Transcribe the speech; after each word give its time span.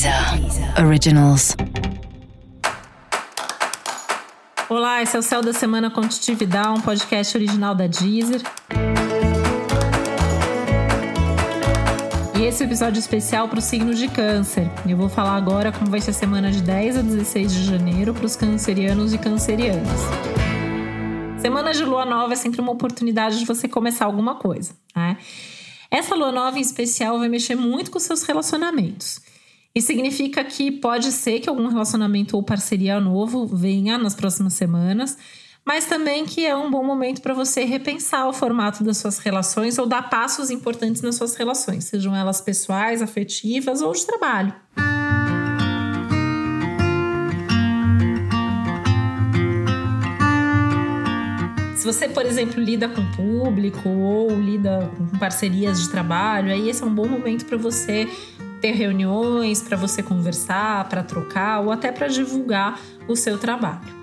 Deezer 0.00 0.82
Originals. 0.82 1.54
Olá, 4.66 5.02
esse 5.02 5.14
é 5.14 5.18
o 5.18 5.22
Céu 5.22 5.42
da 5.42 5.52
Semana 5.52 5.90
Contitividade, 5.90 6.70
um 6.70 6.80
podcast 6.80 7.36
original 7.36 7.74
da 7.74 7.86
Deezer. 7.86 8.40
E 12.34 12.42
esse 12.42 12.62
é 12.62 12.66
o 12.66 12.68
episódio 12.68 12.98
especial 12.98 13.46
para 13.46 13.58
o 13.58 13.60
signo 13.60 13.92
de 13.92 14.08
Câncer. 14.08 14.70
Eu 14.88 14.96
vou 14.96 15.10
falar 15.10 15.36
agora 15.36 15.70
como 15.70 15.90
vai 15.90 16.00
ser 16.00 16.12
a 16.12 16.14
semana 16.14 16.50
de 16.50 16.62
10 16.62 16.96
a 16.96 17.02
16 17.02 17.52
de 17.52 17.64
janeiro 17.64 18.14
para 18.14 18.24
os 18.24 18.34
cancerianos 18.36 19.12
e 19.12 19.18
cancerianas. 19.18 20.00
Semana 21.42 21.74
de 21.74 21.84
lua 21.84 22.06
nova 22.06 22.32
é 22.32 22.36
sempre 22.36 22.62
uma 22.62 22.72
oportunidade 22.72 23.38
de 23.38 23.44
você 23.44 23.68
começar 23.68 24.06
alguma 24.06 24.36
coisa, 24.36 24.72
né? 24.96 25.18
Essa 25.90 26.14
lua 26.14 26.32
nova 26.32 26.56
em 26.56 26.62
especial 26.62 27.18
vai 27.18 27.28
mexer 27.28 27.54
muito 27.54 27.90
com 27.90 27.98
seus 27.98 28.22
relacionamentos. 28.22 29.20
E 29.72 29.80
significa 29.80 30.42
que 30.42 30.72
pode 30.72 31.12
ser 31.12 31.38
que 31.38 31.48
algum 31.48 31.68
relacionamento 31.68 32.36
ou 32.36 32.42
parceria 32.42 32.98
novo 32.98 33.46
venha 33.46 33.96
nas 33.96 34.16
próximas 34.16 34.54
semanas, 34.54 35.16
mas 35.64 35.86
também 35.86 36.24
que 36.26 36.44
é 36.44 36.56
um 36.56 36.68
bom 36.68 36.82
momento 36.82 37.22
para 37.22 37.32
você 37.32 37.64
repensar 37.64 38.26
o 38.28 38.32
formato 38.32 38.82
das 38.82 38.96
suas 38.96 39.20
relações 39.20 39.78
ou 39.78 39.86
dar 39.86 40.10
passos 40.10 40.50
importantes 40.50 41.02
nas 41.02 41.14
suas 41.14 41.36
relações, 41.36 41.84
sejam 41.84 42.16
elas 42.16 42.40
pessoais, 42.40 43.00
afetivas 43.00 43.80
ou 43.80 43.92
de 43.92 44.04
trabalho. 44.04 44.52
Se 51.76 51.86
você, 51.86 52.08
por 52.08 52.26
exemplo, 52.26 52.60
lida 52.60 52.88
com 52.88 53.08
público 53.12 53.88
ou 53.88 54.30
lida 54.32 54.90
com 54.98 55.18
parcerias 55.18 55.80
de 55.80 55.90
trabalho, 55.90 56.52
aí 56.52 56.68
esse 56.68 56.82
é 56.82 56.86
um 56.86 56.94
bom 56.94 57.08
momento 57.08 57.46
para 57.46 57.56
você 57.56 58.08
ter 58.60 58.72
reuniões, 58.72 59.62
para 59.62 59.76
você 59.76 60.02
conversar, 60.02 60.88
para 60.88 61.02
trocar 61.02 61.60
ou 61.60 61.70
até 61.70 61.90
para 61.90 62.08
divulgar 62.08 62.80
o 63.08 63.16
seu 63.16 63.38
trabalho. 63.38 64.00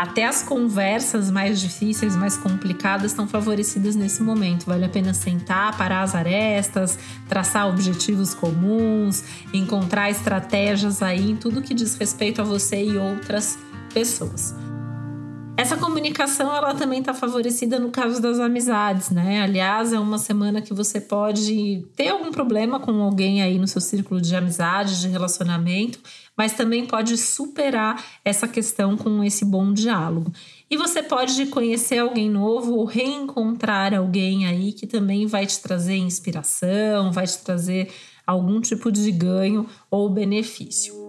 Até 0.00 0.26
as 0.26 0.42
conversas 0.42 1.30
mais 1.30 1.60
difíceis, 1.60 2.16
mais 2.16 2.34
complicadas, 2.34 3.10
estão 3.10 3.28
favorecidas 3.28 3.94
nesse 3.94 4.22
momento. 4.22 4.64
Vale 4.64 4.86
a 4.86 4.88
pena 4.88 5.12
sentar, 5.12 5.76
parar 5.76 6.00
as 6.00 6.14
arestas, 6.14 6.98
traçar 7.28 7.68
objetivos 7.68 8.32
comuns, 8.32 9.22
encontrar 9.52 10.10
estratégias 10.10 11.02
aí 11.02 11.30
em 11.30 11.36
tudo 11.36 11.60
que 11.60 11.74
diz 11.74 11.96
respeito 11.96 12.40
a 12.40 12.44
você 12.44 12.82
e 12.82 12.96
outras 12.96 13.58
pessoas. 13.92 14.54
Essa 15.60 15.76
comunicação 15.76 16.56
ela 16.56 16.74
também 16.74 17.00
está 17.00 17.12
favorecida 17.12 17.78
no 17.78 17.90
caso 17.90 18.18
das 18.18 18.38
amizades, 18.38 19.10
né? 19.10 19.42
Aliás, 19.42 19.92
é 19.92 19.98
uma 19.98 20.16
semana 20.16 20.62
que 20.62 20.72
você 20.72 20.98
pode 20.98 21.86
ter 21.94 22.08
algum 22.08 22.30
problema 22.30 22.80
com 22.80 22.92
alguém 23.02 23.42
aí 23.42 23.58
no 23.58 23.68
seu 23.68 23.78
círculo 23.78 24.22
de 24.22 24.34
amizade, 24.34 25.02
de 25.02 25.08
relacionamento, 25.08 26.00
mas 26.34 26.54
também 26.54 26.86
pode 26.86 27.14
superar 27.18 28.02
essa 28.24 28.48
questão 28.48 28.96
com 28.96 29.22
esse 29.22 29.44
bom 29.44 29.70
diálogo. 29.70 30.32
E 30.70 30.78
você 30.78 31.02
pode 31.02 31.44
conhecer 31.48 31.98
alguém 31.98 32.30
novo 32.30 32.76
ou 32.76 32.86
reencontrar 32.86 33.92
alguém 33.92 34.46
aí 34.46 34.72
que 34.72 34.86
também 34.86 35.26
vai 35.26 35.44
te 35.44 35.60
trazer 35.60 35.96
inspiração, 35.96 37.12
vai 37.12 37.26
te 37.26 37.36
trazer 37.36 37.92
algum 38.26 38.62
tipo 38.62 38.90
de 38.90 39.12
ganho 39.12 39.66
ou 39.90 40.08
benefício. 40.08 40.99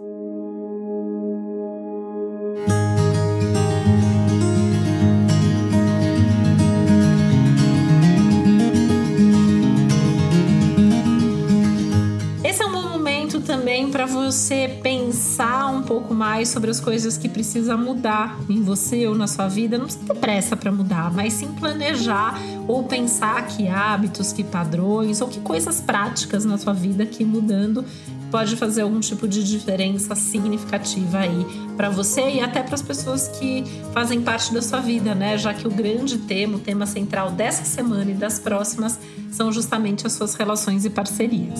Você 14.26 14.80
pensar 14.84 15.68
um 15.68 15.82
pouco 15.82 16.14
mais 16.14 16.50
sobre 16.50 16.70
as 16.70 16.80
coisas 16.80 17.18
que 17.18 17.28
precisa 17.28 17.76
mudar 17.76 18.40
em 18.48 18.62
você 18.62 19.08
ou 19.08 19.16
na 19.16 19.26
sua 19.26 19.48
vida. 19.48 19.78
Não 19.78 19.86
precisa 19.86 20.06
ter 20.06 20.20
pressa 20.20 20.56
para 20.56 20.72
mudar, 20.72 21.12
mas 21.12 21.34
sim 21.34 21.48
planejar 21.48 22.40
ou 22.68 22.84
pensar 22.84 23.48
que 23.48 23.68
hábitos, 23.68 24.32
que 24.32 24.44
padrões 24.44 25.22
ou 25.22 25.28
que 25.28 25.40
coisas 25.40 25.82
práticas 25.82 26.46
na 26.46 26.58
sua 26.58 26.72
vida 26.72 27.06
que 27.06 27.26
mudando 27.26 27.84
pode 28.30 28.56
fazer 28.56 28.84
algum 28.84 29.00
tipo 29.00 29.28
de 29.28 29.44
diferença 29.44 30.16
significativa 30.16 31.20
aí 31.20 31.46
para 31.76 31.90
você 31.90 32.30
e 32.30 32.40
até 32.40 32.64
para 32.64 32.76
as 32.76 32.82
pessoas 32.82 33.28
que 33.28 33.66
fazem 33.92 34.22
parte 34.22 34.54
da 34.54 34.62
sua 34.62 34.80
vida, 34.80 35.14
né? 35.16 35.38
Já 35.38 35.54
que 35.54 35.68
o 35.68 35.72
grande 35.72 36.20
tema, 36.20 36.58
o 36.58 36.60
tema 36.60 36.86
central 36.86 37.32
dessa 37.32 37.66
semana 37.66 38.12
e 38.12 38.14
das 38.14 38.40
próximas 38.40 38.98
são 39.32 39.52
justamente 39.52 40.06
as 40.06 40.14
suas 40.14 40.36
relações 40.36 40.86
e 40.86 40.90
parcerias. 40.90 41.60